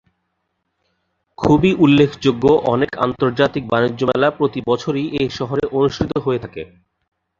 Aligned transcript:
খুবই 1.37 1.71
উল্লেখযোগ্য 1.77 2.43
অনেক 2.73 2.91
আন্তর্জাতিক 3.05 3.63
বাণিজ্য 3.67 4.01
মেলা 4.09 4.29
প্রতিবছরই 4.37 5.05
এ 5.17 5.33
শহরে 5.37 5.63
অনুষ্ঠিত 5.77 6.11
হয়ে 6.17 6.43
থাকে। 6.43 6.61